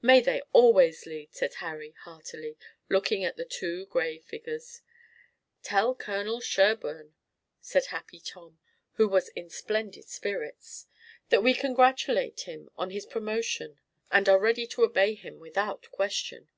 "May 0.00 0.20
they 0.20 0.40
always 0.52 1.04
lead!" 1.04 1.34
said 1.34 1.54
Harry 1.54 1.94
heartily, 2.04 2.56
looking 2.88 3.24
at 3.24 3.36
the 3.36 3.44
two 3.44 3.86
gray 3.86 4.20
figures. 4.20 4.82
"Tell 5.64 5.96
Colonel 5.96 6.38
Sherburne," 6.40 7.14
said 7.60 7.86
Happy 7.86 8.20
Tom, 8.20 8.60
who 8.92 9.08
was 9.08 9.30
in 9.30 9.50
splendid 9.50 10.08
spirits, 10.08 10.86
"that 11.30 11.42
we 11.42 11.54
congratulate 11.54 12.42
him 12.42 12.70
on 12.76 12.90
his 12.90 13.04
promotion 13.04 13.80
and 14.12 14.28
are 14.28 14.38
ready 14.38 14.68
to 14.68 14.84
obey 14.84 15.14
him 15.14 15.40
without 15.40 15.90
question." 15.90 16.48